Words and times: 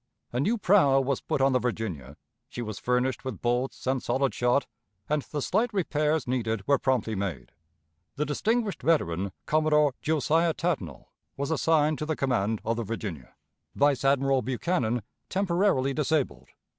A 0.33 0.39
new 0.39 0.57
prow 0.57 0.99
was 0.99 1.21
put 1.21 1.41
on 1.41 1.51
the 1.53 1.59
Virginia, 1.59 2.17
she 2.49 2.63
was 2.63 2.79
furnished 2.79 3.23
with 3.23 3.39
bolts 3.39 3.85
and 3.85 4.01
solid 4.01 4.33
shot, 4.33 4.65
and 5.07 5.21
the 5.21 5.43
slight 5.43 5.71
repairs 5.71 6.25
needed 6.27 6.67
were 6.67 6.79
promptly 6.79 7.13
made. 7.13 7.51
The 8.15 8.25
distinguished 8.25 8.81
veteran. 8.81 9.31
Commodore 9.45 9.93
Josiah 10.01 10.55
Tatnall, 10.55 11.11
was 11.37 11.51
assigned 11.51 11.99
to 11.99 12.07
the 12.07 12.15
command 12.15 12.61
of 12.65 12.77
the 12.77 12.83
Virginia, 12.83 13.35
vice 13.75 14.03
Admiral 14.03 14.41
Buchanan, 14.41 15.03
temporarily 15.29 15.93
disabled. 15.93 16.49